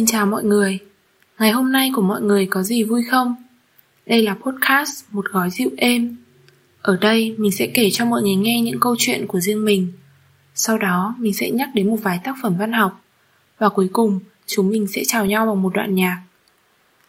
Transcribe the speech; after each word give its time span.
Xin 0.00 0.06
chào 0.06 0.26
mọi 0.26 0.44
người. 0.44 0.78
Ngày 1.38 1.50
hôm 1.50 1.72
nay 1.72 1.90
của 1.94 2.02
mọi 2.02 2.22
người 2.22 2.46
có 2.46 2.62
gì 2.62 2.82
vui 2.84 3.02
không? 3.10 3.34
Đây 4.06 4.22
là 4.22 4.34
podcast 4.34 5.04
Một 5.10 5.24
gói 5.32 5.50
dịu 5.50 5.70
êm. 5.76 6.16
Ở 6.82 6.98
đây, 7.00 7.34
mình 7.38 7.52
sẽ 7.52 7.66
kể 7.74 7.88
cho 7.92 8.04
mọi 8.04 8.22
người 8.22 8.34
nghe 8.34 8.60
những 8.60 8.80
câu 8.80 8.96
chuyện 8.98 9.26
của 9.26 9.40
riêng 9.40 9.64
mình. 9.64 9.92
Sau 10.54 10.78
đó, 10.78 11.14
mình 11.18 11.34
sẽ 11.34 11.50
nhắc 11.50 11.68
đến 11.74 11.88
một 11.88 11.96
vài 12.02 12.20
tác 12.24 12.34
phẩm 12.42 12.56
văn 12.58 12.72
học. 12.72 13.00
Và 13.58 13.68
cuối 13.68 13.88
cùng, 13.92 14.20
chúng 14.46 14.70
mình 14.70 14.86
sẽ 14.86 15.02
chào 15.06 15.26
nhau 15.26 15.46
bằng 15.46 15.62
một 15.62 15.74
đoạn 15.74 15.94
nhạc. 15.94 16.22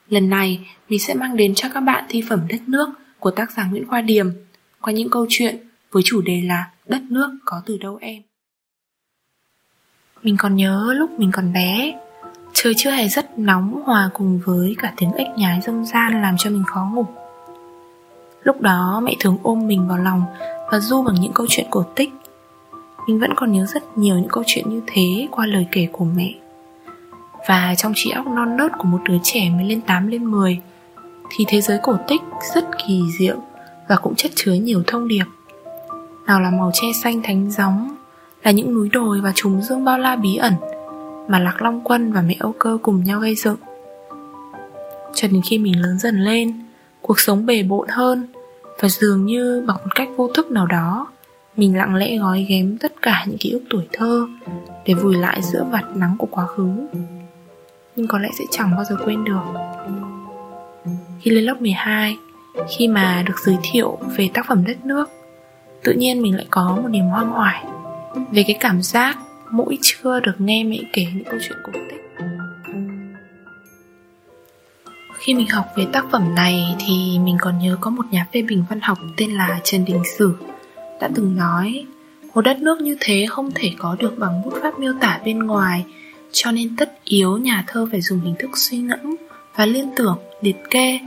Lần 0.10 0.30
này, 0.30 0.68
mình 0.90 1.00
sẽ 1.00 1.14
mang 1.14 1.38
đến 1.38 1.56
cho 1.56 1.70
các 1.74 1.80
bạn 1.80 2.06
thi 2.10 2.24
phẩm 2.30 2.40
Đất 2.50 2.62
nước 2.68 2.90
của 3.20 3.32
tác 3.32 3.52
giả 3.52 3.66
Nguyễn 3.66 3.88
Khoa 3.88 4.02
Điềm 4.02 4.30
qua 4.82 4.94
những 4.94 5.10
câu 5.10 5.26
chuyện 5.30 5.58
với 5.92 6.04
chủ 6.06 6.22
đề 6.22 6.42
là 6.42 6.72
Đất 6.86 7.02
nước 7.10 7.38
có 7.46 7.62
từ 7.66 7.78
đâu 7.78 7.98
em? 8.02 8.22
Mình 10.24 10.36
còn 10.40 10.56
nhớ 10.56 10.94
lúc 10.98 11.20
mình 11.20 11.32
còn 11.34 11.54
bé 11.54 11.94
Trời 12.54 12.74
chưa 12.78 12.92
hề 12.92 13.08
rất 13.08 13.40
nóng 13.40 13.82
hòa 13.86 14.10
cùng 14.14 14.40
với 14.46 14.76
cả 14.80 14.94
tiếng 14.98 15.12
ếch 15.12 15.28
nhái 15.38 15.62
rông 15.62 15.86
gian 15.86 16.22
làm 16.22 16.36
cho 16.38 16.50
mình 16.50 16.64
khó 16.68 16.90
ngủ. 16.94 17.06
Lúc 18.44 18.62
đó 18.62 19.02
mẹ 19.04 19.16
thường 19.20 19.38
ôm 19.44 19.68
mình 19.68 19.88
vào 19.88 19.98
lòng 19.98 20.24
và 20.72 20.80
du 20.80 21.04
bằng 21.04 21.16
những 21.22 21.34
câu 21.34 21.46
chuyện 21.50 21.66
cổ 21.70 21.84
tích. 21.96 22.10
Mình 23.08 23.20
vẫn 23.20 23.32
còn 23.36 23.52
nhớ 23.52 23.66
rất 23.66 23.98
nhiều 23.98 24.16
những 24.16 24.30
câu 24.30 24.44
chuyện 24.48 24.70
như 24.70 24.82
thế 24.88 25.28
qua 25.32 25.46
lời 25.46 25.68
kể 25.72 25.88
của 25.92 26.06
mẹ. 26.06 26.34
Và 27.48 27.76
trong 27.78 27.94
trí 27.96 28.12
óc 28.12 28.28
non 28.28 28.58
nớt 28.58 28.72
của 28.78 28.88
một 28.88 29.00
đứa 29.06 29.18
trẻ 29.24 29.50
mới 29.50 29.66
lên 29.66 29.82
8 29.82 30.08
lên 30.08 30.26
10 30.26 30.60
Thì 31.30 31.46
thế 31.48 31.62
giới 31.62 31.80
cổ 31.84 31.98
tích 32.08 32.22
rất 32.56 32.66
kỳ 32.88 33.02
diệu 33.20 33.38
và 33.90 33.96
cũng 33.96 34.16
chất 34.16 34.32
chứa 34.36 34.54
nhiều 34.54 34.84
thông 34.88 35.08
điệp. 35.08 35.26
Nào 36.28 36.42
là 36.42 36.50
màu 36.50 36.72
che 36.74 36.88
xanh 37.04 37.22
thánh 37.24 37.52
gióng, 37.52 37.96
Là 38.44 38.52
những 38.52 38.74
núi 38.74 38.90
đồi 38.90 39.22
và 39.22 39.32
trùng 39.36 39.62
dương 39.62 39.86
bao 39.86 39.98
la 39.98 40.16
bí 40.16 40.36
ẩn 40.36 40.54
mà 41.32 41.40
Lạc 41.40 41.62
Long 41.62 41.82
Quân 41.84 42.14
và 42.14 42.22
mẹ 42.22 42.36
Âu 42.40 42.54
Cơ 42.60 42.78
cùng 42.82 43.04
nhau 43.04 43.20
gây 43.20 43.36
dựng. 43.36 43.58
Cho 45.14 45.28
đến 45.28 45.42
khi 45.50 45.58
mình 45.58 45.82
lớn 45.82 46.00
dần 46.00 46.20
lên, 46.20 46.64
cuộc 47.02 47.20
sống 47.20 47.46
bề 47.46 47.64
bộn 47.64 47.88
hơn 47.90 48.28
và 48.80 48.90
dường 48.90 49.26
như 49.26 49.64
bằng 49.68 49.78
một 49.78 49.96
cách 49.96 50.10
vô 50.18 50.28
thức 50.28 50.52
nào 50.52 50.66
đó, 50.66 51.08
mình 51.56 51.78
lặng 51.78 51.96
lẽ 51.96 52.18
gói 52.18 52.46
ghém 52.50 52.78
tất 52.78 53.02
cả 53.02 53.26
những 53.28 53.38
ký 53.38 53.52
ức 53.52 53.62
tuổi 53.70 53.88
thơ 53.94 54.28
để 54.86 54.94
vùi 54.94 55.16
lại 55.16 55.42
giữa 55.42 55.64
vạt 55.72 55.84
nắng 55.96 56.16
của 56.18 56.28
quá 56.32 56.46
khứ. 56.46 56.70
Nhưng 57.96 58.08
có 58.08 58.20
lẽ 58.20 58.30
sẽ 58.40 58.46
chẳng 58.52 58.76
bao 58.76 58.84
giờ 58.84 58.96
quên 59.06 59.24
được. 59.24 59.44
Khi 61.22 61.32
lên 61.32 61.44
lớp 61.44 61.62
12, 61.62 62.18
khi 62.78 62.88
mà 62.88 63.24
được 63.28 63.40
giới 63.40 63.58
thiệu 63.72 63.98
về 64.18 64.30
tác 64.34 64.46
phẩm 64.48 64.64
đất 64.68 64.86
nước, 64.86 65.10
tự 65.84 65.94
nhiên 65.94 66.22
mình 66.22 66.36
lại 66.36 66.46
có 66.50 66.80
một 66.84 66.90
niềm 66.90 67.06
hoang 67.06 67.30
hoài 67.30 67.66
về 68.32 68.44
cái 68.48 68.56
cảm 68.60 68.82
giác 68.82 69.18
mỗi 69.52 69.78
trưa 69.82 70.20
được 70.20 70.36
nghe 70.38 70.64
mẹ 70.64 70.78
kể 70.94 71.06
những 71.14 71.24
câu 71.24 71.40
chuyện 71.42 71.58
cổ 71.64 71.72
tích. 71.74 72.26
Khi 75.18 75.34
mình 75.34 75.48
học 75.48 75.66
về 75.78 75.86
tác 75.94 76.06
phẩm 76.12 76.36
này 76.36 76.76
thì 76.80 77.20
mình 77.20 77.38
còn 77.42 77.60
nhớ 77.60 77.78
có 77.82 77.90
một 77.90 78.04
nhà 78.12 78.28
phê 78.34 78.42
bình 78.42 78.64
văn 78.70 78.80
học 78.82 78.98
tên 79.18 79.32
là 79.32 79.60
Trần 79.64 79.86
Đình 79.86 80.02
Sử 80.18 80.36
đã 81.02 81.10
từng 81.16 81.36
nói 81.36 81.86
một 82.34 82.42
đất 82.42 82.60
nước 82.60 82.82
như 82.82 82.98
thế 83.00 83.26
không 83.30 83.50
thể 83.56 83.72
có 83.78 83.96
được 84.00 84.20
bằng 84.20 84.42
bút 84.46 84.54
pháp 84.62 84.80
miêu 84.80 84.94
tả 85.02 85.20
bên 85.26 85.40
ngoài 85.40 85.86
cho 86.32 86.52
nên 86.52 86.76
tất 86.76 87.00
yếu 87.04 87.38
nhà 87.38 87.64
thơ 87.68 87.88
phải 87.92 88.02
dùng 88.02 88.20
hình 88.20 88.36
thức 88.40 88.50
suy 88.54 88.78
ngẫm 88.78 89.16
và 89.56 89.66
liên 89.66 89.90
tưởng, 89.96 90.18
liệt 90.42 90.56
kê 90.70 91.00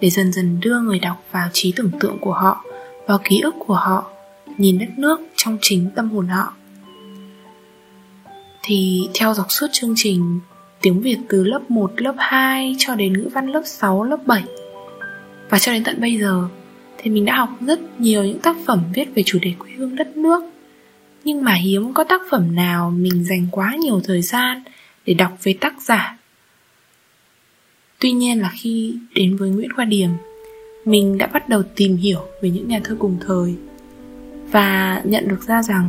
để 0.00 0.10
dần 0.10 0.32
dần 0.32 0.60
đưa 0.60 0.80
người 0.80 0.98
đọc 0.98 1.24
vào 1.32 1.48
trí 1.52 1.72
tưởng 1.76 1.90
tượng 2.00 2.18
của 2.20 2.32
họ, 2.32 2.64
vào 3.06 3.18
ký 3.24 3.40
ức 3.40 3.54
của 3.58 3.74
họ, 3.74 4.10
nhìn 4.58 4.78
đất 4.78 4.88
nước 4.96 5.20
trong 5.36 5.58
chính 5.60 5.90
tâm 5.96 6.10
hồn 6.10 6.28
họ 6.28 6.52
thì 8.62 9.08
theo 9.14 9.34
dọc 9.34 9.46
suốt 9.52 9.66
chương 9.72 9.94
trình 9.96 10.40
tiếng 10.80 11.00
Việt 11.00 11.18
từ 11.28 11.44
lớp 11.44 11.70
1, 11.70 11.92
lớp 11.96 12.14
2 12.18 12.74
cho 12.78 12.94
đến 12.94 13.12
ngữ 13.12 13.28
văn 13.32 13.46
lớp 13.46 13.62
6, 13.64 14.04
lớp 14.04 14.26
7 14.26 14.42
và 15.50 15.58
cho 15.58 15.72
đến 15.72 15.84
tận 15.84 16.00
bây 16.00 16.18
giờ 16.18 16.48
thì 16.98 17.10
mình 17.10 17.24
đã 17.24 17.36
học 17.36 17.48
rất 17.60 18.00
nhiều 18.00 18.24
những 18.24 18.38
tác 18.38 18.56
phẩm 18.66 18.82
viết 18.94 19.08
về 19.14 19.22
chủ 19.26 19.38
đề 19.42 19.52
quê 19.58 19.70
hương 19.76 19.96
đất 19.96 20.16
nước. 20.16 20.42
Nhưng 21.24 21.44
mà 21.44 21.54
hiếm 21.54 21.94
có 21.94 22.04
tác 22.04 22.20
phẩm 22.30 22.54
nào 22.54 22.90
mình 22.90 23.24
dành 23.24 23.46
quá 23.50 23.76
nhiều 23.80 24.00
thời 24.04 24.22
gian 24.22 24.62
để 25.06 25.14
đọc 25.14 25.38
về 25.42 25.54
tác 25.60 25.82
giả. 25.82 26.18
Tuy 27.98 28.12
nhiên 28.12 28.40
là 28.40 28.50
khi 28.54 28.94
đến 29.14 29.36
với 29.36 29.50
nguyễn 29.50 29.72
khoa 29.72 29.84
điềm 29.84 30.10
mình 30.84 31.18
đã 31.18 31.26
bắt 31.26 31.48
đầu 31.48 31.62
tìm 31.76 31.96
hiểu 31.96 32.20
về 32.42 32.50
những 32.50 32.68
nhà 32.68 32.80
thơ 32.84 32.96
cùng 32.98 33.16
thời 33.26 33.54
và 34.50 35.00
nhận 35.04 35.28
được 35.28 35.42
ra 35.46 35.62
rằng 35.62 35.88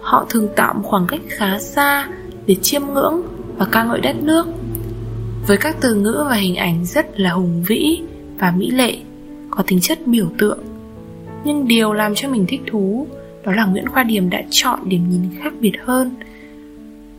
họ 0.00 0.26
thường 0.30 0.48
tạo 0.56 0.74
một 0.74 0.82
khoảng 0.84 1.06
cách 1.06 1.20
khá 1.28 1.58
xa 1.58 2.08
để 2.46 2.54
chiêm 2.54 2.82
ngưỡng 2.94 3.22
và 3.56 3.66
ca 3.72 3.84
ngợi 3.84 4.00
đất 4.00 4.16
nước. 4.22 4.46
Với 5.46 5.56
các 5.56 5.76
từ 5.80 5.94
ngữ 5.94 6.24
và 6.28 6.34
hình 6.34 6.56
ảnh 6.56 6.84
rất 6.84 7.20
là 7.20 7.30
hùng 7.30 7.62
vĩ 7.66 8.00
và 8.38 8.52
mỹ 8.56 8.70
lệ, 8.70 8.96
có 9.50 9.62
tính 9.66 9.80
chất 9.80 10.06
biểu 10.06 10.26
tượng. 10.38 10.58
Nhưng 11.44 11.68
điều 11.68 11.92
làm 11.92 12.14
cho 12.14 12.28
mình 12.28 12.44
thích 12.48 12.60
thú 12.66 13.06
đó 13.44 13.52
là 13.52 13.64
nguyễn 13.64 13.88
khoa 13.88 14.02
điềm 14.02 14.30
đã 14.30 14.42
chọn 14.50 14.80
điểm 14.84 15.10
nhìn 15.10 15.22
khác 15.42 15.52
biệt 15.60 15.72
hơn. 15.84 16.14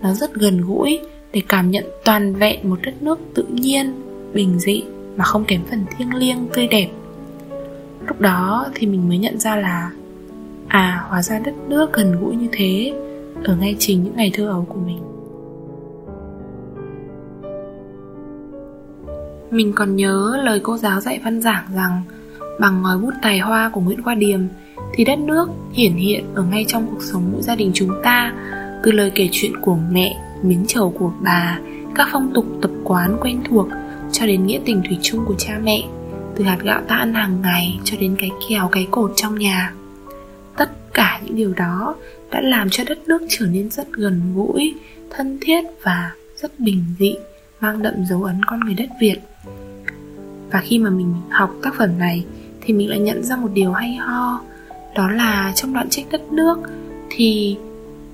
Nó 0.01 0.13
rất 0.13 0.33
gần 0.33 0.61
gũi 0.61 0.99
để 1.33 1.41
cảm 1.49 1.71
nhận 1.71 1.85
toàn 2.05 2.35
vẹn 2.35 2.69
một 2.69 2.79
đất 2.83 3.01
nước 3.01 3.19
tự 3.33 3.43
nhiên, 3.43 3.93
bình 4.33 4.59
dị 4.59 4.83
mà 5.15 5.23
không 5.23 5.45
kém 5.45 5.61
phần 5.69 5.85
thiêng 5.97 6.15
liêng 6.15 6.47
tươi 6.53 6.67
đẹp. 6.67 6.87
Lúc 8.07 8.21
đó 8.21 8.65
thì 8.75 8.87
mình 8.87 9.09
mới 9.09 9.17
nhận 9.17 9.39
ra 9.39 9.55
là 9.55 9.91
À 10.71 11.03
hóa 11.09 11.21
ra 11.21 11.39
đất 11.39 11.53
nước 11.67 11.93
gần 11.93 12.21
gũi 12.21 12.35
như 12.35 12.47
thế 12.51 12.93
Ở 13.43 13.55
ngay 13.55 13.75
chính 13.79 14.03
những 14.03 14.15
ngày 14.15 14.31
thơ 14.33 14.47
ấu 14.47 14.65
của 14.69 14.79
mình. 14.85 15.01
Mình 19.51 19.73
còn 19.75 19.95
nhớ 19.95 20.39
lời 20.43 20.59
cô 20.63 20.77
giáo 20.77 21.01
dạy 21.01 21.19
văn 21.23 21.41
giảng 21.41 21.65
rằng 21.75 22.01
Bằng 22.59 22.81
ngòi 22.81 22.97
bút 22.97 23.13
tài 23.21 23.39
hoa 23.39 23.69
của 23.69 23.81
Nguyễn 23.81 24.03
Khoa 24.03 24.15
Điềm 24.15 24.39
Thì 24.93 25.05
đất 25.05 25.19
nước 25.19 25.49
hiển 25.73 25.93
hiện 25.93 26.25
ở 26.35 26.43
ngay 26.43 26.65
trong 26.67 26.87
cuộc 26.91 27.03
sống 27.03 27.29
mỗi 27.31 27.41
gia 27.41 27.55
đình 27.55 27.71
chúng 27.73 27.91
ta 28.03 28.33
Từ 28.83 28.91
lời 28.91 29.11
kể 29.15 29.29
chuyện 29.31 29.51
của 29.61 29.77
mẹ, 29.91 30.17
miếng 30.43 30.65
trầu 30.67 30.93
của 30.99 31.11
bà 31.21 31.59
Các 31.95 32.07
phong 32.11 32.31
tục 32.33 32.45
tập 32.61 32.71
quán 32.83 33.17
quen 33.21 33.41
thuộc 33.49 33.67
Cho 34.11 34.25
đến 34.25 34.45
nghĩa 34.45 34.59
tình 34.65 34.81
thủy 34.87 34.97
chung 35.01 35.25
của 35.25 35.35
cha 35.37 35.59
mẹ 35.63 35.83
Từ 36.35 36.43
hạt 36.43 36.57
gạo 36.63 36.81
ta 36.87 36.95
ăn 36.95 37.13
hàng 37.13 37.41
ngày 37.41 37.79
cho 37.83 37.97
đến 37.99 38.15
cái 38.19 38.29
kèo 38.49 38.67
cái 38.67 38.87
cột 38.91 39.11
trong 39.15 39.35
nhà 39.35 39.73
cả 40.93 41.21
những 41.25 41.35
điều 41.35 41.53
đó 41.53 41.95
đã 42.31 42.41
làm 42.41 42.69
cho 42.69 42.83
đất 42.87 42.99
nước 43.07 43.21
trở 43.29 43.45
nên 43.45 43.69
rất 43.69 43.93
gần 43.93 44.21
gũi, 44.35 44.75
thân 45.09 45.37
thiết 45.41 45.63
và 45.83 46.11
rất 46.37 46.59
bình 46.59 46.83
dị, 46.99 47.15
mang 47.61 47.81
đậm 47.81 48.05
dấu 48.09 48.23
ấn 48.23 48.43
con 48.47 48.59
người 48.59 48.73
đất 48.73 48.89
việt. 49.01 49.17
Và 50.51 50.61
khi 50.61 50.79
mà 50.79 50.89
mình 50.89 51.13
học 51.29 51.55
tác 51.63 51.73
phẩm 51.77 51.99
này 51.99 52.25
thì 52.61 52.73
mình 52.73 52.89
lại 52.89 52.99
nhận 52.99 53.23
ra 53.23 53.35
một 53.35 53.49
điều 53.53 53.71
hay 53.71 53.95
ho, 53.95 54.41
đó 54.95 55.11
là 55.11 55.51
trong 55.55 55.73
đoạn 55.73 55.89
trích 55.89 56.11
đất 56.11 56.31
nước 56.31 56.59
thì 57.09 57.57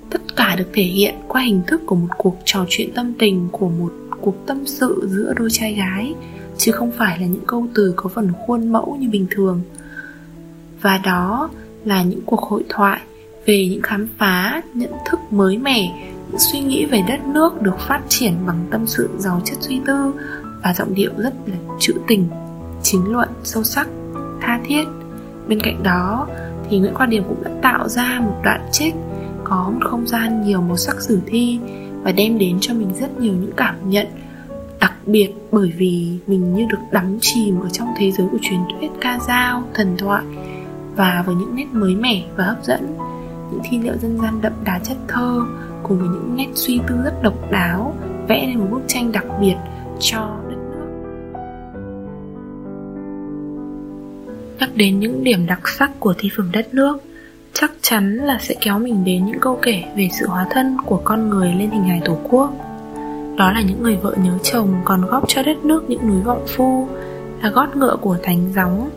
tất 0.09 0.35
cả 0.35 0.55
được 0.55 0.69
thể 0.73 0.83
hiện 0.83 1.15
qua 1.27 1.41
hình 1.41 1.61
thức 1.67 1.81
của 1.85 1.95
một 1.95 2.07
cuộc 2.17 2.38
trò 2.45 2.65
chuyện 2.69 2.94
tâm 2.94 3.13
tình, 3.19 3.47
của 3.51 3.69
một 3.69 3.94
cuộc 4.21 4.45
tâm 4.45 4.65
sự 4.65 5.07
giữa 5.11 5.33
đôi 5.38 5.49
trai 5.51 5.73
gái, 5.73 6.13
chứ 6.57 6.71
không 6.71 6.91
phải 6.91 7.19
là 7.19 7.25
những 7.25 7.45
câu 7.47 7.67
từ 7.75 7.94
có 7.95 8.09
phần 8.09 8.31
khuôn 8.45 8.71
mẫu 8.71 8.97
như 8.99 9.09
bình 9.09 9.27
thường. 9.31 9.61
Và 10.81 10.97
đó 11.03 11.49
là 11.87 12.03
những 12.03 12.21
cuộc 12.25 12.41
hội 12.41 12.63
thoại 12.69 12.99
về 13.45 13.67
những 13.71 13.81
khám 13.81 14.07
phá, 14.17 14.61
nhận 14.73 14.91
thức 15.09 15.19
mới 15.31 15.57
mẻ, 15.57 16.11
những 16.29 16.39
suy 16.39 16.59
nghĩ 16.59 16.85
về 16.85 17.01
đất 17.07 17.25
nước 17.25 17.61
được 17.61 17.79
phát 17.79 18.01
triển 18.07 18.33
bằng 18.47 18.65
tâm 18.71 18.87
sự 18.87 19.09
giàu 19.17 19.41
chất 19.45 19.57
suy 19.61 19.81
tư 19.85 20.13
và 20.63 20.73
giọng 20.73 20.93
điệu 20.95 21.11
rất 21.17 21.33
là 21.45 21.56
trữ 21.79 21.94
tình, 22.07 22.27
chính 22.83 23.12
luận, 23.12 23.29
sâu 23.44 23.63
sắc, 23.63 23.88
tha 24.41 24.59
thiết. 24.65 24.83
Bên 25.47 25.59
cạnh 25.59 25.83
đó 25.83 26.27
thì 26.69 26.79
Nguyễn 26.79 26.94
Quang 26.94 27.09
Điểm 27.09 27.23
cũng 27.27 27.44
đã 27.44 27.51
tạo 27.62 27.89
ra 27.89 28.19
một 28.19 28.35
đoạn 28.44 28.69
trích 28.71 28.94
có 29.44 29.71
một 29.73 29.89
không 29.89 30.07
gian 30.07 30.41
nhiều 30.41 30.62
màu 30.62 30.77
sắc 30.77 31.01
sử 31.01 31.19
thi 31.25 31.59
và 32.03 32.12
đem 32.12 32.38
đến 32.38 32.57
cho 32.62 32.73
mình 32.73 32.94
rất 33.00 33.19
nhiều 33.19 33.33
những 33.33 33.53
cảm 33.57 33.89
nhận 33.89 34.07
đặc 34.79 34.94
biệt 35.06 35.29
bởi 35.51 35.73
vì 35.77 36.17
mình 36.27 36.53
như 36.53 36.65
được 36.69 36.77
đắm 36.91 37.17
chìm 37.21 37.59
ở 37.62 37.69
trong 37.69 37.88
thế 37.97 38.12
giới 38.12 38.27
của 38.31 38.38
truyền 38.41 38.59
thuyết 38.79 38.91
ca 39.01 39.19
dao, 39.27 39.63
thần 39.73 39.95
thoại 39.97 40.23
và 40.97 41.23
với 41.25 41.35
những 41.35 41.55
nét 41.55 41.67
mới 41.71 41.95
mẻ 41.95 42.23
và 42.35 42.44
hấp 42.44 42.63
dẫn. 42.63 42.97
Những 43.51 43.61
thi 43.63 43.79
liệu 43.79 43.94
dân 43.97 44.17
gian 44.21 44.41
đậm 44.41 44.53
đà 44.63 44.79
chất 44.83 44.97
thơ 45.07 45.41
cùng 45.83 45.99
với 45.99 46.07
những 46.07 46.35
nét 46.35 46.47
suy 46.53 46.79
tư 46.88 46.95
rất 47.03 47.23
độc 47.23 47.51
đáo 47.51 47.95
vẽ 48.27 48.47
nên 48.47 48.59
một 48.59 48.67
bức 48.71 48.81
tranh 48.88 49.11
đặc 49.11 49.25
biệt 49.41 49.55
cho 49.99 50.38
đất 50.49 50.57
nước. 50.71 50.88
Nhắc 54.59 54.69
đến 54.75 54.99
những 54.99 55.23
điểm 55.23 55.45
đặc 55.47 55.67
sắc 55.67 55.91
của 55.99 56.13
thi 56.17 56.29
phẩm 56.38 56.49
đất 56.53 56.73
nước, 56.73 56.97
chắc 57.53 57.71
chắn 57.81 58.15
là 58.15 58.38
sẽ 58.41 58.55
kéo 58.61 58.79
mình 58.79 59.05
đến 59.05 59.25
những 59.25 59.39
câu 59.39 59.59
kể 59.61 59.83
về 59.95 60.09
sự 60.19 60.27
hóa 60.27 60.47
thân 60.50 60.77
của 60.85 61.01
con 61.03 61.29
người 61.29 61.53
lên 61.53 61.71
hình 61.71 61.83
hài 61.83 62.01
tổ 62.05 62.17
quốc. 62.29 62.53
Đó 63.38 63.51
là 63.51 63.61
những 63.61 63.83
người 63.83 63.95
vợ 63.95 64.15
nhớ 64.23 64.38
chồng 64.43 64.75
còn 64.85 65.05
góp 65.05 65.23
cho 65.27 65.43
đất 65.43 65.65
nước 65.65 65.89
những 65.89 66.07
núi 66.07 66.21
vọng 66.21 66.45
phu, 66.47 66.88
là 67.41 67.50
gót 67.50 67.75
ngựa 67.75 67.97
của 68.01 68.17
thánh 68.23 68.53
gióng 68.55 68.89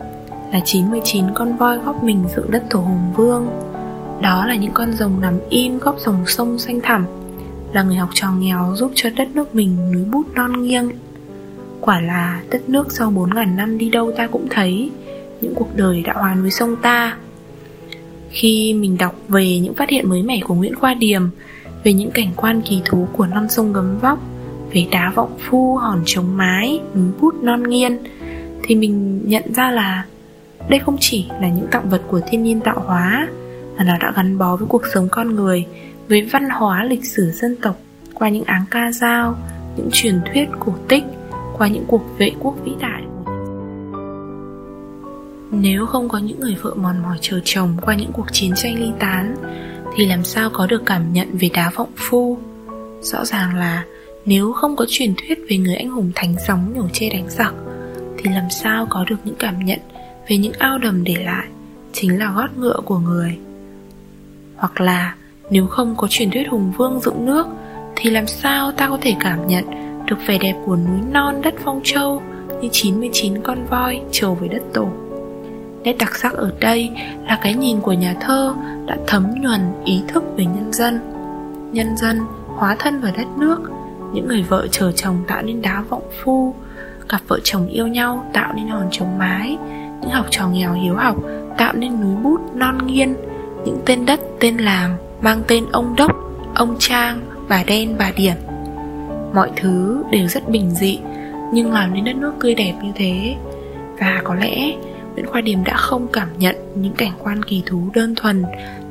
là 0.51 0.59
99 0.65 1.25
con 1.33 1.57
voi 1.57 1.77
góp 1.77 2.03
mình 2.03 2.23
dựng 2.35 2.51
đất 2.51 2.63
thổ 2.69 2.79
hùng 2.79 3.13
vương. 3.15 3.47
Đó 4.21 4.45
là 4.45 4.55
những 4.55 4.71
con 4.73 4.93
rồng 4.93 5.21
nằm 5.21 5.39
im 5.49 5.79
góp 5.79 5.99
dòng 5.99 6.23
sông 6.27 6.59
xanh 6.59 6.81
thẳm 6.81 7.05
Là 7.73 7.83
người 7.83 7.95
học 7.95 8.09
trò 8.13 8.31
nghèo 8.31 8.73
giúp 8.75 8.91
cho 8.95 9.09
đất 9.15 9.35
nước 9.35 9.55
mình 9.55 9.91
núi 9.91 10.03
bút 10.11 10.25
non 10.35 10.61
nghiêng. 10.61 10.89
Quả 11.81 12.01
là 12.01 12.41
đất 12.51 12.69
nước 12.69 12.91
sau 12.91 13.11
4.000 13.11 13.55
năm 13.55 13.77
đi 13.77 13.89
đâu 13.89 14.11
ta 14.17 14.27
cũng 14.27 14.47
thấy 14.49 14.91
Những 15.41 15.55
cuộc 15.55 15.75
đời 15.75 16.01
đã 16.01 16.13
hòa 16.13 16.35
núi 16.35 16.51
sông 16.51 16.75
ta. 16.81 17.17
Khi 18.29 18.73
mình 18.73 18.97
đọc 18.97 19.15
về 19.27 19.59
những 19.59 19.73
phát 19.73 19.89
hiện 19.89 20.09
mới 20.09 20.23
mẻ 20.23 20.39
của 20.43 20.53
Nguyễn 20.53 20.75
Khoa 20.75 20.93
Điềm 20.93 21.29
Về 21.83 21.93
những 21.93 22.11
cảnh 22.11 22.31
quan 22.35 22.61
kỳ 22.61 22.81
thú 22.85 23.07
của 23.13 23.25
non 23.25 23.49
sông 23.49 23.73
gấm 23.73 23.99
vóc 23.99 24.19
Về 24.73 24.85
đá 24.91 25.11
vọng 25.15 25.37
phu, 25.39 25.75
hòn 25.75 26.01
trống 26.05 26.37
mái, 26.37 26.79
núi 26.95 27.11
bút 27.21 27.35
non 27.43 27.63
nghiên 27.69 27.97
Thì 28.63 28.75
mình 28.75 29.21
nhận 29.25 29.53
ra 29.53 29.71
là 29.71 30.05
đây 30.69 30.79
không 30.79 30.97
chỉ 30.99 31.27
là 31.41 31.47
những 31.47 31.67
tạo 31.71 31.83
vật 31.89 32.01
của 32.07 32.21
thiên 32.27 32.43
nhiên 32.43 32.59
tạo 32.59 32.83
hóa, 32.85 33.27
Mà 33.77 33.83
nó 33.83 33.97
đã 33.97 34.11
gắn 34.15 34.37
bó 34.37 34.55
với 34.55 34.67
cuộc 34.67 34.81
sống 34.93 35.07
con 35.11 35.35
người, 35.35 35.65
Với 36.09 36.21
văn 36.21 36.49
hóa 36.49 36.83
lịch 36.83 37.05
sử 37.05 37.31
dân 37.31 37.55
tộc, 37.61 37.75
Qua 38.13 38.29
những 38.29 38.43
áng 38.43 38.65
ca 38.71 38.91
dao, 38.91 39.37
Những 39.77 39.89
truyền 39.91 40.21
thuyết 40.25 40.49
cổ 40.59 40.73
tích, 40.87 41.03
Qua 41.57 41.67
những 41.67 41.85
cuộc 41.87 42.17
vệ 42.17 42.31
quốc 42.39 42.55
vĩ 42.63 42.71
đại. 42.79 43.01
Nếu 45.51 45.85
không 45.85 46.09
có 46.09 46.17
những 46.17 46.39
người 46.39 46.55
vợ 46.61 46.73
mòn 46.75 47.01
mỏi 47.03 47.17
chờ 47.21 47.39
chồng 47.43 47.77
Qua 47.81 47.95
những 47.95 48.11
cuộc 48.13 48.27
chiến 48.31 48.51
tranh 48.55 48.79
ly 48.79 48.91
tán, 48.99 49.35
Thì 49.95 50.05
làm 50.05 50.23
sao 50.23 50.49
có 50.53 50.67
được 50.67 50.81
cảm 50.85 51.13
nhận 51.13 51.37
về 51.37 51.49
đá 51.53 51.71
vọng 51.75 51.91
phu? 51.95 52.37
Rõ 53.01 53.25
ràng 53.25 53.55
là 53.55 53.85
nếu 54.25 54.53
không 54.53 54.75
có 54.75 54.85
truyền 54.89 55.13
thuyết 55.15 55.39
về 55.49 55.57
người 55.57 55.75
anh 55.75 55.89
hùng 55.89 56.11
thánh 56.15 56.35
gióng 56.47 56.73
nhổ 56.75 56.87
chê 56.93 57.09
đánh 57.09 57.29
giặc, 57.29 57.53
Thì 58.17 58.31
làm 58.31 58.49
sao 58.49 58.87
có 58.89 59.05
được 59.09 59.15
những 59.23 59.35
cảm 59.39 59.65
nhận 59.65 59.79
về 60.27 60.37
những 60.37 60.53
ao 60.59 60.77
đầm 60.77 61.03
để 61.03 61.15
lại 61.15 61.47
chính 61.93 62.19
là 62.19 62.31
gót 62.35 62.57
ngựa 62.57 62.79
của 62.85 62.99
người. 62.99 63.37
Hoặc 64.55 64.81
là, 64.81 65.15
nếu 65.49 65.67
không 65.67 65.95
có 65.97 66.07
truyền 66.09 66.31
thuyết 66.31 66.49
hùng 66.49 66.73
vương 66.77 66.99
dựng 66.99 67.25
nước, 67.25 67.47
thì 67.95 68.09
làm 68.09 68.27
sao 68.27 68.71
ta 68.71 68.89
có 68.89 68.97
thể 69.01 69.15
cảm 69.19 69.47
nhận 69.47 69.65
được 70.05 70.17
vẻ 70.25 70.37
đẹp 70.37 70.53
của 70.65 70.75
núi 70.75 70.99
non 71.11 71.41
đất 71.41 71.53
phong 71.63 71.81
châu 71.83 72.21
như 72.61 72.69
99 72.71 73.41
con 73.41 73.65
voi 73.65 74.01
trầu 74.11 74.35
về 74.35 74.47
đất 74.47 74.61
tổ? 74.73 74.89
Nét 75.83 75.95
đặc 75.99 76.15
sắc 76.15 76.33
ở 76.33 76.51
đây 76.59 76.89
là 77.27 77.39
cái 77.43 77.53
nhìn 77.53 77.79
của 77.79 77.93
nhà 77.93 78.15
thơ 78.21 78.55
đã 78.85 78.97
thấm 79.07 79.27
nhuần 79.41 79.61
ý 79.85 80.01
thức 80.07 80.23
về 80.37 80.45
nhân 80.45 80.73
dân. 80.73 80.99
Nhân 81.73 81.97
dân, 81.97 82.19
hóa 82.47 82.75
thân 82.79 83.01
vào 83.01 83.11
đất 83.17 83.27
nước, 83.37 83.59
Những 84.13 84.27
người 84.27 84.43
vợ 84.43 84.67
chờ 84.71 84.91
chồng 84.91 85.17
tạo 85.27 85.41
nên 85.41 85.61
đá 85.61 85.81
vọng 85.89 86.09
phu, 86.23 86.55
Cặp 87.09 87.21
vợ 87.27 87.39
chồng 87.43 87.67
yêu 87.67 87.87
nhau 87.87 88.29
tạo 88.33 88.53
nên 88.53 88.67
hòn 88.67 88.87
trống 88.91 89.17
mái 89.17 89.57
những 90.01 90.11
học 90.11 90.25
trò 90.29 90.47
nghèo 90.47 90.73
hiếu 90.73 90.95
học, 90.95 91.15
tạo 91.57 91.73
nên 91.73 92.01
núi 92.01 92.15
bút 92.23 92.55
non 92.55 92.77
nghiên 92.85 93.13
những 93.65 93.77
tên 93.85 94.05
đất, 94.05 94.19
tên 94.39 94.57
làng, 94.57 94.97
mang 95.21 95.41
tên 95.47 95.65
ông 95.71 95.95
đốc, 95.97 96.11
ông 96.55 96.75
trang, 96.79 97.21
bà 97.49 97.63
đen, 97.63 97.95
bà 97.99 98.11
điểm 98.17 98.35
mọi 99.33 99.51
thứ 99.55 100.03
đều 100.11 100.27
rất 100.27 100.49
bình 100.49 100.71
dị, 100.71 100.99
nhưng 101.53 101.71
làm 101.71 101.93
nên 101.93 102.05
đất 102.05 102.15
nước 102.15 102.33
tươi 102.41 102.55
đẹp 102.55 102.73
như 102.83 102.91
thế. 102.95 103.35
Và 103.99 104.21
có 104.23 104.35
lẽ 104.35 104.71
Nguyễn 105.13 105.25
Khoa 105.25 105.41
Điềm 105.41 105.63
đã 105.63 105.77
không 105.77 106.07
cảm 106.13 106.27
nhận 106.37 106.55
những 106.75 106.93
cảnh 106.93 107.11
quan 107.19 107.43
kỳ 107.43 107.63
thú 107.65 107.81
đơn 107.93 108.15
thuần 108.15 108.43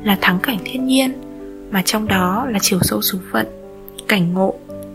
là 0.03 0.17
thắng 0.21 0.39
cảnh 0.39 0.57
thiên 0.65 0.85
nhiên, 0.85 1.11
mà 1.71 1.81
trong 1.85 2.07
đó 2.07 2.45
là 2.49 2.59
chiều 2.61 2.79
sâu 2.81 3.01
số 3.01 3.17
phận, 3.31 3.47
cảnh 4.07 4.33
ngộ, 4.33 4.53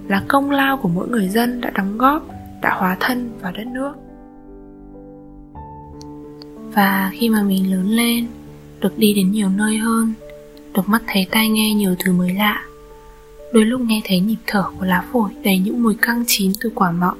là 0.08 0.22
công 0.28 0.50
lao 0.50 0.76
của 0.76 0.88
mỗi 0.88 1.08
người 1.08 1.28
dân 1.28 1.60
đã 1.60 1.70
đóng 1.70 1.98
góp, 1.98 2.26
đã 2.62 2.70
hóa 2.74 2.96
thân 3.00 3.30
vào 3.40 3.52
đất 3.52 3.66
nước 3.66 3.92
và 6.76 7.10
khi 7.12 7.28
mà 7.28 7.42
mình 7.42 7.70
lớn 7.70 7.90
lên, 7.90 8.26
Được 8.80 8.98
đi 8.98 9.14
đến 9.14 9.30
nhiều 9.30 9.48
nơi 9.48 9.76
hơn, 9.76 10.12
Được 10.74 10.88
mắt 10.88 11.02
thấy 11.06 11.26
tai 11.30 11.48
nghe 11.48 11.74
nhiều 11.74 11.94
thứ 11.98 12.12
mới 12.12 12.32
lạ, 12.32 12.64
Đôi 13.52 13.64
lúc 13.64 13.80
nghe 13.80 14.00
thấy 14.04 14.20
nhịp 14.20 14.36
thở 14.46 14.64
của 14.78 14.84
lá 14.84 15.04
phổi 15.12 15.30
Đầy 15.44 15.58
những 15.58 15.82
mùi 15.82 15.94
căng 16.02 16.24
chín 16.26 16.52
từ 16.60 16.70
quả 16.74 16.90
mọng, 16.90 17.18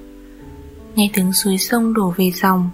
Nghe 0.94 1.11
tiếng 1.14 1.32
suối 1.32 1.58
sông 1.58 1.94
đổ 1.94 2.14
về 2.17 2.31
dòng 2.31 2.70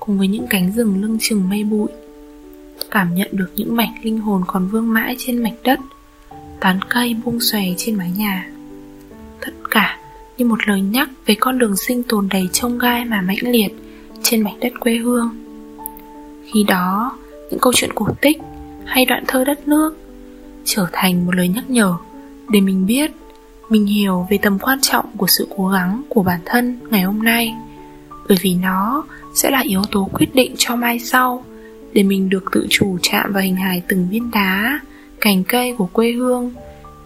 Cùng 0.00 0.18
với 0.18 0.28
những 0.28 0.46
cánh 0.50 0.72
rừng 0.72 1.02
lưng 1.02 1.18
chừng 1.20 1.48
mây 1.48 1.64
bụi, 1.64 1.88
Cảm 2.90 3.14
nhận 3.14 3.28
được 3.32 3.52
những 3.56 3.76
mảnh 3.76 3.94
linh 4.02 4.18
hồn 4.18 4.42
còn 4.46 4.68
vương 4.68 4.92
mãi 4.92 5.14
trên 5.18 5.42
mảnh 5.42 5.56
đất, 5.64 5.80
Tán 6.60 6.80
cây 6.88 7.16
buông 7.24 7.40
xòe 7.40 7.64
trên 7.76 7.94
mái 7.96 8.10
nhà. 8.16 8.50
Tất 9.40 9.52
cả 9.70 9.98
như 10.38 10.44
một 10.44 10.68
lời 10.68 10.80
nhắc 10.80 11.10
về 11.26 11.34
con 11.40 11.58
đường 11.58 11.76
sinh 11.76 12.02
tồn 12.02 12.28
đầy 12.30 12.48
trông 12.52 12.78
gai 12.78 13.04
mà 13.04 13.20
mãnh 13.20 13.42
liệt 13.42 13.68
trên 14.22 14.42
mảnh 14.42 14.60
đất 14.60 14.72
quê 14.80 14.94
hương 14.94 15.43
khi 16.52 16.64
đó, 16.68 17.18
những 17.50 17.60
câu 17.60 17.72
chuyện 17.76 17.90
cổ 17.94 18.06
tích 18.20 18.38
hay 18.84 19.04
đoạn 19.04 19.24
thơ 19.26 19.44
đất 19.44 19.68
nước 19.68 19.96
trở 20.64 20.86
thành 20.92 21.26
một 21.26 21.34
lời 21.34 21.48
nhắc 21.48 21.70
nhở 21.70 21.96
để 22.48 22.60
mình 22.60 22.86
biết, 22.86 23.10
mình 23.68 23.86
hiểu 23.86 24.26
về 24.30 24.38
tầm 24.42 24.58
quan 24.58 24.78
trọng 24.82 25.06
của 25.16 25.26
sự 25.26 25.48
cố 25.56 25.68
gắng 25.68 26.02
của 26.08 26.22
bản 26.22 26.40
thân 26.44 26.78
ngày 26.90 27.02
hôm 27.02 27.22
nay. 27.22 27.54
Bởi 28.28 28.38
vì 28.40 28.54
nó 28.54 29.04
sẽ 29.34 29.50
là 29.50 29.60
yếu 29.60 29.82
tố 29.92 30.08
quyết 30.12 30.34
định 30.34 30.54
cho 30.58 30.76
mai 30.76 30.98
sau 30.98 31.44
để 31.92 32.02
mình 32.02 32.28
được 32.28 32.44
tự 32.52 32.66
chủ 32.70 32.98
chạm 33.02 33.32
vào 33.32 33.42
hình 33.42 33.56
hài 33.56 33.82
từng 33.88 34.08
viên 34.10 34.30
đá, 34.30 34.80
cành 35.20 35.44
cây 35.44 35.74
của 35.78 35.86
quê 35.86 36.12
hương 36.12 36.52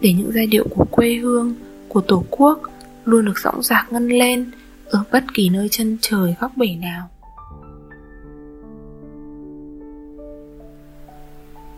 để 0.00 0.12
những 0.12 0.32
giai 0.34 0.46
điệu 0.46 0.66
của 0.70 0.84
quê 0.90 1.14
hương, 1.14 1.54
của 1.88 2.00
tổ 2.00 2.24
quốc 2.30 2.60
luôn 3.04 3.24
được 3.24 3.38
rõng 3.38 3.62
rạc 3.62 3.92
ngân 3.92 4.08
lên 4.08 4.50
ở 4.90 5.02
bất 5.12 5.24
kỳ 5.34 5.48
nơi 5.48 5.68
chân 5.70 5.98
trời 6.00 6.34
góc 6.40 6.56
bể 6.56 6.76
nào. 6.80 7.08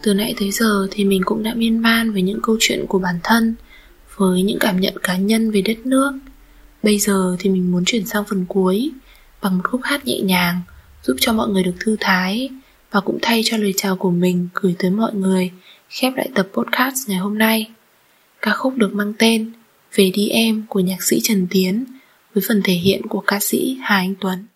Từ 0.02 0.14
nãy 0.14 0.34
tới 0.40 0.50
giờ 0.50 0.88
thì 0.90 1.04
mình 1.04 1.22
cũng 1.24 1.42
đã 1.42 1.54
miên 1.54 1.78
man 1.78 2.12
về 2.12 2.22
những 2.22 2.40
câu 2.42 2.56
chuyện 2.60 2.84
của 2.88 2.98
bản 2.98 3.18
thân, 3.24 3.54
Với 4.16 4.42
những 4.42 4.58
cảm 4.58 4.80
nhận 4.80 4.94
cá 5.02 5.16
nhân 5.16 5.50
về 5.50 5.62
đất 5.62 5.86
nước. 5.86 6.12
Bây 6.82 6.98
giờ 6.98 7.36
thì 7.38 7.50
mình 7.50 7.72
muốn 7.72 7.84
chuyển 7.84 8.06
sang 8.06 8.24
phần 8.28 8.44
cuối, 8.48 8.90
Bằng 9.42 9.58
một 9.58 9.64
khúc 9.64 9.80
hát 9.84 10.06
nhẹ 10.06 10.20
nhàng, 10.20 10.60
Giúp 11.02 11.16
cho 11.20 11.32
mọi 11.32 11.48
người 11.48 11.62
được 11.62 11.74
thư 11.80 11.96
thái, 12.00 12.48
Và 12.90 13.00
cũng 13.00 13.18
thay 13.22 13.42
cho 13.44 13.56
lời 13.56 13.74
chào 13.76 13.96
của 13.96 14.10
mình 14.10 14.48
gửi 14.54 14.74
tới 14.78 14.90
mọi 14.90 15.14
người, 15.14 15.50
Khép 15.88 16.12
lại 16.16 16.28
tập 16.34 16.48
podcast 16.52 17.08
ngày 17.08 17.18
hôm 17.18 17.38
nay. 17.38 17.70
Ca 18.42 18.50
khúc 18.50 18.76
được 18.76 18.94
mang 18.94 19.12
tên 19.18 19.52
Về 19.94 20.10
đi 20.14 20.28
em 20.28 20.64
của 20.68 20.80
nhạc 20.80 21.02
sĩ 21.02 21.20
Trần 21.22 21.46
Tiến, 21.50 21.84
Với 22.34 22.44
phần 22.48 22.60
thể 22.64 22.74
hiện 22.74 23.06
của 23.06 23.20
ca 23.20 23.40
sĩ 23.40 23.78
Hà 23.82 23.96
Anh 23.96 24.14
Tuấn. 24.20 24.46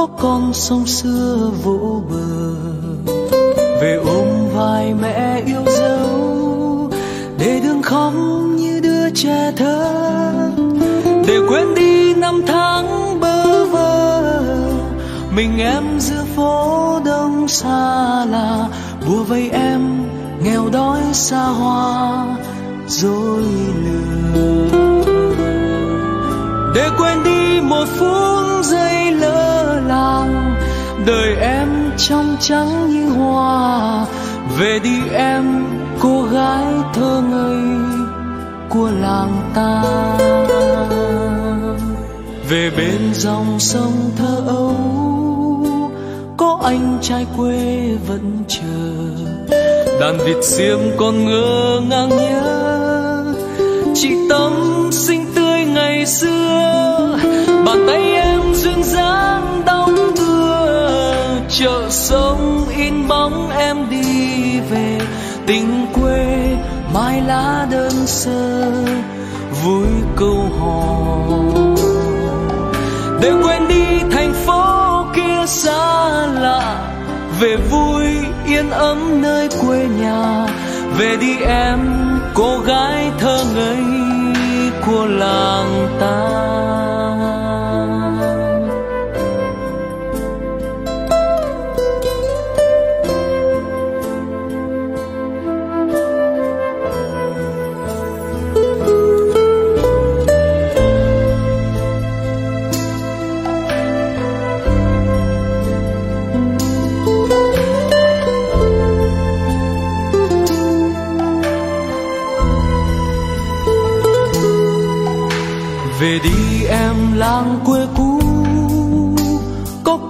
Có 0.00 0.06
con 0.06 0.54
sông 0.54 0.86
xưa 0.86 1.50
vỗ 1.64 2.02
bờ. 2.10 2.54
Về 3.80 4.00
ôm 4.04 4.26
vai 4.54 4.94
mẹ 4.94 5.42
yêu 5.46 5.64
dấu, 5.66 6.90
để 7.38 7.60
đừng 7.64 7.82
khóc 7.82 8.12
như 8.56 8.80
đứa 8.80 9.10
trẻ 9.10 9.52
thơ 9.56 10.50
để 11.26 11.38
quên 11.48 11.74
đi 11.74 12.14
năm 12.14 12.42
tháng 12.46 13.20
bơ 13.20 13.64
vơ, 13.64 14.22
mình 15.34 15.58
em 15.58 15.84
giữa 15.98 16.24
phố 16.36 17.00
đông 17.04 17.48
xa 17.48 18.24
lạ 18.24 18.68
bùa 19.06 19.22
vây 19.22 19.50
em 19.50 19.80
nghèo 20.44 20.68
đói 20.68 21.00
xa 21.12 21.44
hoa 21.44 22.26
dối 22.86 23.42
lừa. 23.84 24.59
Đời 31.10 31.36
em 31.40 31.68
trong 31.96 32.36
trắng 32.40 32.90
như 32.90 33.08
hoa. 33.08 34.06
Về 34.58 34.78
đi 34.82 34.98
em, 35.14 35.64
cô 36.00 36.22
gái 36.22 36.64
thơ 36.94 37.22
ngây 37.30 37.62
của 38.68 38.90
làng 39.00 39.50
ta. 39.54 39.82
Về 42.50 42.70
bên 42.76 43.14
dòng 43.14 43.58
sông 43.58 44.10
thơ 44.16 44.42
ấu, 44.46 44.76
có 46.36 46.58
anh 46.64 46.98
trai 47.02 47.26
quê 47.36 47.88
vẫn 48.08 48.44
chờ. 48.48 48.92
Đàn 50.00 50.18
vịt 50.18 50.44
xiêm 50.44 50.78
còn 50.96 51.24
ngơ 51.24 51.80
ngang 51.88 52.08
nhớ 52.08 53.24
chị 53.94 54.10
tâm 54.30 54.52
xinh 54.92 55.26
tươi 55.34 55.64
ngày 55.64 56.06
xưa. 56.06 57.18
Bàn 57.66 57.84
tay 57.86 58.02
em 58.02 58.54
duyên 58.54 58.82
dáng 58.82 59.62
chợ 61.60 61.90
sông 61.90 62.68
in 62.68 63.08
bóng 63.08 63.50
em 63.50 63.90
đi 63.90 64.60
về. 64.60 64.98
Tình 65.46 65.86
quê 65.94 66.56
mai 66.94 67.20
lá 67.20 67.66
đơn 67.70 67.92
sơ, 68.06 68.72
vui 69.64 69.86
câu 70.16 70.48
hò. 70.60 70.86
Để 73.22 73.32
quên 73.42 73.68
đi 73.68 73.84
thành 74.10 74.32
phố 74.32 75.04
kia 75.14 75.46
xa 75.46 76.26
lạ, 76.26 76.92
về 77.40 77.56
vui 77.56 78.04
yên 78.46 78.70
ấm 78.70 79.22
nơi 79.22 79.48
quê 79.60 79.86
nhà. 80.00 80.46
Về 80.98 81.16
đi 81.20 81.36
em, 81.46 81.78
cô 82.34 82.58
gái 82.58 83.10
thơ 83.18 83.44
ngây 83.54 83.84
của 84.86 85.06
làng 85.06 85.88
ta. 86.00 86.99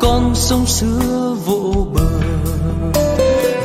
Con 0.01 0.35
sông 0.35 0.67
xưa 0.67 1.37
vỗ 1.45 1.87
bờ. 1.95 2.01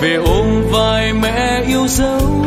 Về 0.01 0.15
ôm 0.25 0.63
vai 0.71 1.13
mẹ 1.13 1.63
yêu 1.67 1.87
dấu, 1.87 2.45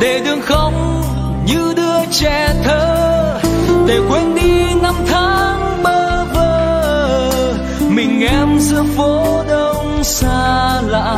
để 0.00 0.20
đường 0.24 0.40
không 0.42 1.02
như 1.46 1.74
đứa 1.76 2.04
trẻ 2.12 2.54
thơ. 2.64 3.40
Để 3.86 4.00
quên 4.08 4.34
đi 4.34 4.74
năm 4.82 4.94
tháng 5.08 5.82
bơ 5.82 6.24
vơ, 6.24 7.54
mình 7.88 8.20
em 8.20 8.58
giữa 8.60 8.84
phố 8.96 9.42
đông 9.48 10.04
xa 10.04 10.80
lạ. 10.86 11.16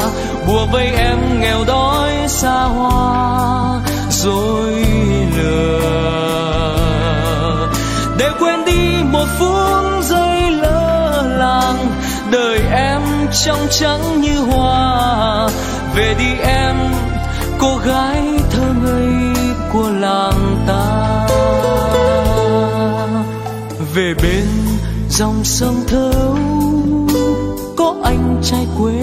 Bùa 0.48 0.66
vây 0.72 0.86
em 0.86 1.40
nghèo 1.40 1.64
đói 1.64 2.12
xa 2.28 2.62
hoa, 2.62 3.80
rồi 4.10 4.87
trong 13.44 13.66
trắng 13.70 14.20
như 14.20 14.40
hoa. 14.40 15.48
Về 15.96 16.14
đi 16.18 16.42
em, 16.42 16.76
cô 17.58 17.76
gái 17.86 18.22
thơ 18.50 18.62
ngây 18.84 19.42
của 19.72 19.90
làng 19.90 20.64
ta. 20.66 21.26
Về 23.94 24.14
bên 24.22 24.46
dòng 25.10 25.44
sông 25.44 25.84
thấu, 25.88 26.38
có 27.76 27.94
anh 28.04 28.40
trai 28.42 28.66
quê 28.78 29.00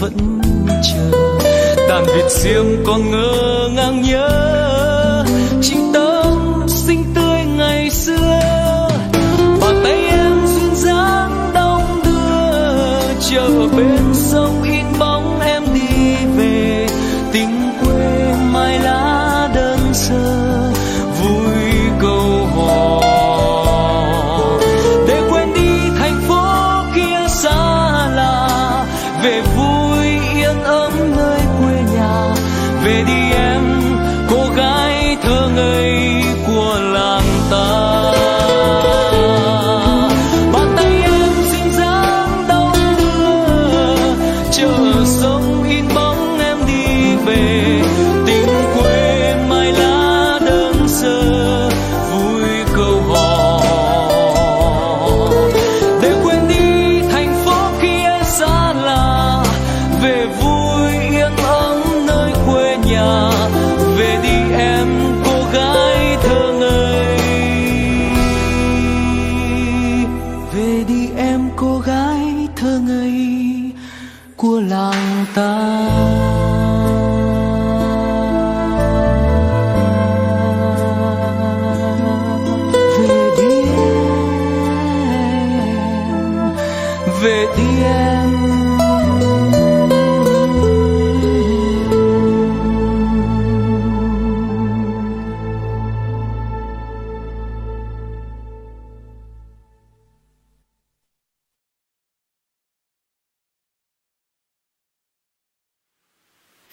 vẫn 0.00 0.40
chờ. 0.82 1.10
Đàn 1.88 2.04
việt 2.04 2.30
riêng 2.30 2.84
còn 2.86 3.10
ngơ 3.10 3.68
ngang 3.74 4.02
nhớ 4.02 4.71
bên 13.76 14.14
sông 14.14 14.71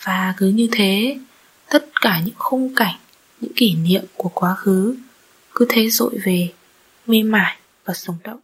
Và 0.10 0.34
cứ 0.38 0.48
như 0.48 0.68
thế, 0.72 1.18
tất 1.70 1.86
cả 2.02 2.22
những 2.26 2.36
khung 2.38 2.76
cảnh, 2.76 2.96
những 3.42 3.52
kỷ 3.56 3.76
niệm 3.76 4.04
của 4.16 4.30
quá 4.34 4.56
khứ 4.56 4.96
cứ 5.56 5.66
thế 5.70 5.90
dội 5.90 6.18
về, 6.24 6.50
mê 7.08 7.24
mải 7.24 7.58
và 7.86 7.94
sống 7.94 8.16
động. 8.24 8.40